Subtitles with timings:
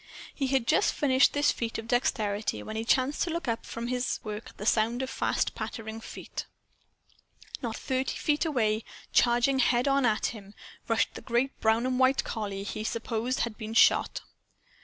[0.33, 3.85] He had just finished this feat of dexterity when he chanced to look up from
[3.85, 6.47] his work at sound of fast pattering feet.
[7.61, 8.83] Not thirty feet away,
[9.13, 10.55] charging head on at him,
[10.87, 14.21] rushed the great brown and white collie he supposed had been shot.